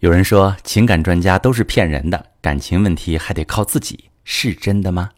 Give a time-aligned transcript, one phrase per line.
[0.00, 5.10] 有人说情感专家都是骗人的，感情问题还得靠自己，是真的吗？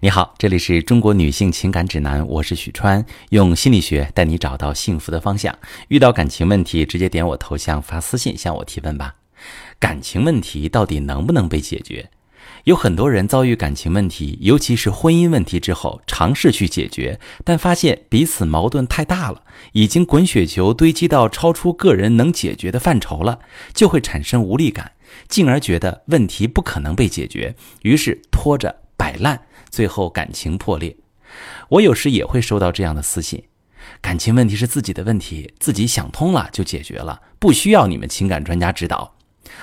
[0.00, 5.56] 你好，这里是中国女性情感指南，我是许川，用心理学带你找到幸福的方向。
[5.86, 9.14] 遇到感情问题，直接点我头像发私信向我提问吧。
[9.78, 12.10] 感情问题到底能不能被解决？
[12.68, 19.42] 有很多人遭遇感情问题，尤其是婚姻问题之后，尝试去解决，但发现彼此矛盾太大了，
[19.72, 23.38] 已经滚雪球堆积到超出个人能解决的范畴了，
[23.72, 24.92] 就会产生无力感，
[25.28, 29.40] 进而觉得问题不可能被解决，于是拖着摆烂，
[29.70, 30.94] 最后感情破裂。
[31.70, 33.42] 我有时也会收到这样的私信：
[34.02, 39.14] 感情问题是自己的问题，自己想通了就解决了，不需要你们情感专家指导，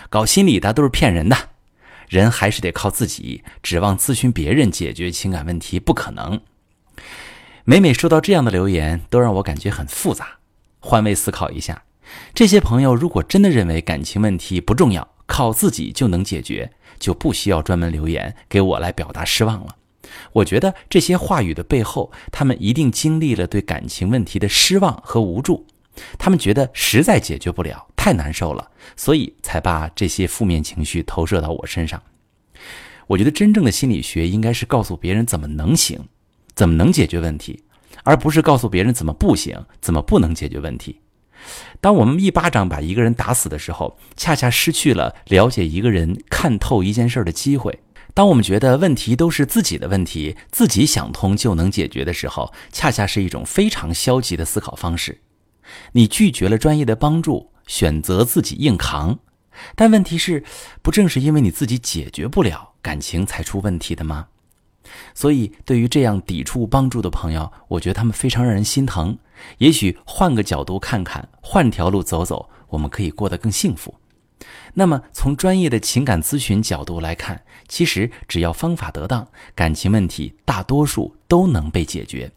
[0.09, 1.37] 搞心理的都是骗人的。
[2.09, 6.39] 人还是得靠自己，指望咨询别人解决情感问题不可能。
[7.63, 10.37] 每每收到这样的留言，都让我感觉很复杂。
[10.79, 11.83] 换位思考一下，
[12.33, 19.75] 这些朋友如果真的认为感情问题不重要，靠自己就能解决，就不需要专门留言给我来表达失望了。
[20.33, 25.65] 我觉得这些话语的背后，他们一定经历了对感情问题的失望和无助。
[26.17, 32.01] 他们觉得实在解决不了，太难受了，所以才把这些负面情绪投射到我身上。
[33.07, 35.99] 我觉得真正的心理学应该是告诉别人怎么能行，
[36.55, 37.63] 怎么能解决问题，
[38.03, 41.01] 而不是告诉别人怎么不行，怎么不能解决问题。
[41.79, 47.79] 当我们一巴掌把一个人打死的时候，恰恰失去了了解一个人、看透一件事的机会。
[48.15, 55.19] 当我们觉得问题都是自己的问题，自己想通就能解决的时候，恰恰是一种非常消极的思考方式。
[55.93, 59.17] 你拒绝了专业的帮助，选择自己硬扛，
[59.75, 60.43] 但问题是，
[60.81, 64.27] 不正是因为你自己解决不了感情才出问题的吗？
[65.13, 69.17] 所以，对于这样抵触帮助的朋友，我觉得他们非常让人心疼。
[69.57, 73.95] 也许换个角度看看，换条路走走，我们可以过得更幸福。
[74.75, 82.31] 那么，从专业的情感咨询角度来看，其实只要方法得当，感情问题大多数都能被解决。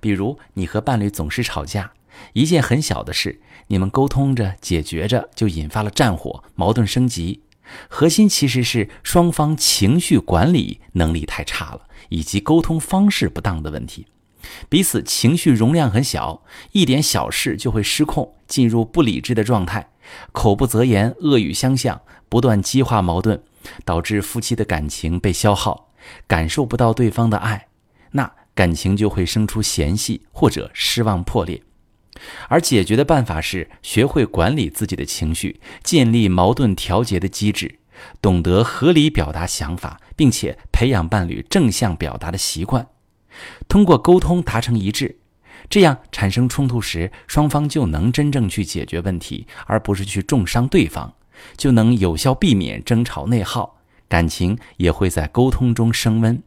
[0.00, 1.92] 比如，你和伴侣总是吵架。
[2.32, 7.42] 一件很小的事，你们沟通着解决着，就引发了战火，矛盾升级。
[7.88, 14.06] 核心其实是双方情绪管理能力太差了，以及沟通方式不当的问题。
[14.68, 19.90] 彼此情绪容量很小，一点小事就会失控，进入不理智的状态，
[20.32, 23.40] 口不择言，恶语相向，不断激化矛盾，
[23.84, 25.92] 导致夫妻的感情被消耗，
[26.26, 27.68] 感受不到对方的爱，
[28.12, 31.62] 那感情就会生出嫌隙或者失望破裂。
[32.48, 37.78] 而解决的办法是学会管理自己的情绪，建立矛盾调节的机制，
[38.20, 42.86] 懂得合理表达想法，并且培养伴侣正向表达的习惯。
[43.68, 45.18] 通过沟通达成一致，
[45.68, 51.14] 这样产生冲突时，双方就能真正去解决问题，而不是去重伤对方，
[51.56, 53.78] 就能有效避免争吵内耗，
[54.08, 56.42] 感情也会在沟通中升温。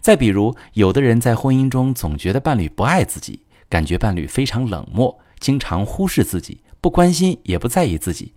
[0.00, 3.40] 再比如，有的人在婚姻中总觉得伴侣不爱自己。
[3.74, 8.32] 感觉伴侣非常冷漠，经常忽视自己，不关心也不在意自己。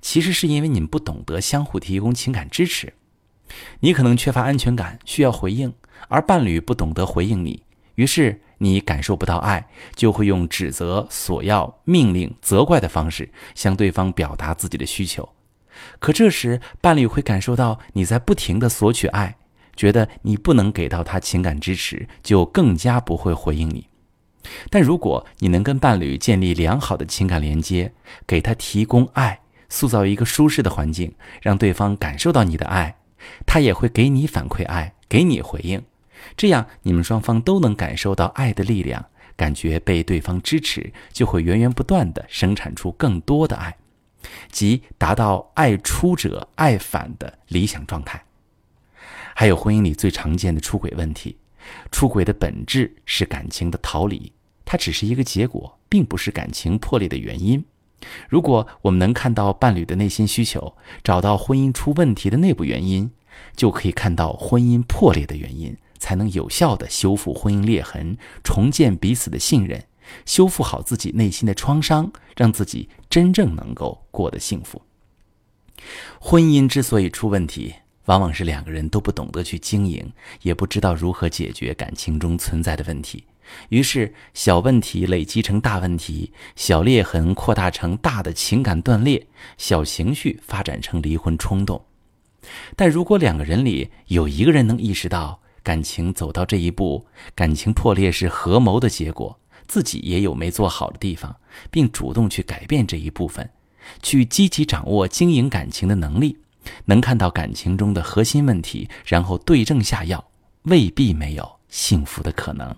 [0.00, 2.92] 其实是因为你们不懂得相互提供情感支持。
[3.78, 5.72] 你可能缺乏安全感，需要回应，
[6.08, 7.62] 而伴侣不懂得回应你，
[7.94, 15.28] 于是你感受不到爱，就会用指责、索要、命令、责怪的方式向对方表达自己的需求。
[16.00, 19.36] 可这时，伴侣会感受到你在不停的索取爱，
[19.76, 23.86] 觉得你不能给到他情感支持，就更加不会回应你。
[24.70, 27.92] 但如果你能跟伴侣建立良好的情感连接，
[28.26, 32.96] 给他提供爱，塑造一个舒适的环境，让对方感受到你的爱，
[33.46, 35.82] 他也会给你反馈爱，给你回应，
[36.36, 39.04] 这样你们双方都能感受到爱的力量，
[39.36, 43.76] 感觉被对方支持，就会源源不断的生产出更多的爱，
[44.50, 48.22] 即达到爱出者爱返的理想状态。
[49.34, 51.36] 还有婚姻里最常见的出轨问题。
[51.90, 54.32] 出轨的本质是感情的逃离，
[54.64, 57.64] 它只是一个结果，并不是感情破裂的原因。
[58.28, 63.10] 如果我们能看到伴侣的内心需求，找到婚姻出问题的内部原因，
[63.56, 69.84] 就可以看到婚姻破裂的原因，才能有效的修复婚姻裂痕，重建彼此的信任，
[70.26, 74.82] 修复好自己内心的创伤，让自己真正能够过得幸福。
[76.20, 77.74] 婚姻之所以出问题。
[78.06, 80.12] 往往是两个人都不懂得去经营，
[80.42, 83.24] 也不知道如何解决感情中存在的问题，
[83.68, 91.82] 于是小问题累积成大问题，小裂痕扩大成大的情感断裂，小情绪发展成离婚冲动。
[92.76, 101.34] 但如果两个人里有一个人能意识到感情走到这一步，感情破裂是合谋的结果，自己也有没做好的地方，
[101.70, 103.48] 并主动去改变这一部分，
[104.02, 106.36] 去积极掌握经营感情的能力，
[106.84, 110.24] 能看到感情中的核心问题，然后对症下药，
[110.62, 112.74] 未必没有幸福的可能。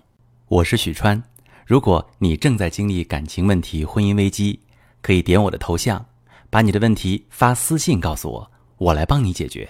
[0.47, 1.21] 我是许川，
[1.65, 4.59] 如果你正在经历感情问题、婚姻危机，
[5.01, 6.05] 可以点我的头像，
[6.49, 9.67] 把你的问题发私信告诉我，我来帮你解决。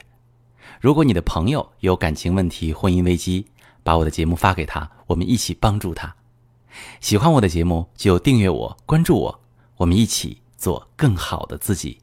[0.80, 3.46] 如果你的朋友有感情问题、婚姻危机，
[3.84, 6.14] 把我的节目发给他，我们一起帮助他。
[7.00, 9.40] 喜欢我的节目就订阅我、关注我，
[9.78, 11.98] 我们一起做更好的自己。